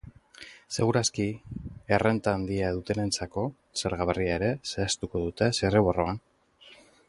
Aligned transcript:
Seguru 0.77 0.99
aski, 1.01 1.25
errenta 1.97 2.33
handia 2.37 2.71
dutenentzako 2.77 3.45
zerga 3.83 4.09
berria 4.13 4.33
ere 4.41 4.51
zehaztuko 4.73 5.25
dute 5.27 5.55
zirriborroan. 5.61 6.23